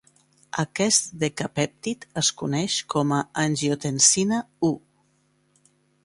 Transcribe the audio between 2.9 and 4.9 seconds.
com a angiotensina I.